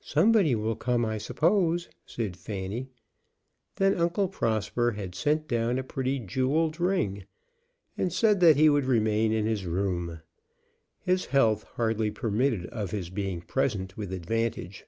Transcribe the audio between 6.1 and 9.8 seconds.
jewelled ring, and said that he would remain in his